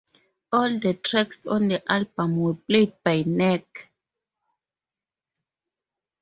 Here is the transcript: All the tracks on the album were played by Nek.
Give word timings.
All 0.51 0.79
the 0.79 0.95
tracks 0.95 1.45
on 1.45 1.67
the 1.67 1.91
album 1.93 2.37
were 2.37 2.55
played 2.55 2.93
by 3.03 3.21
Nek. 3.21 3.91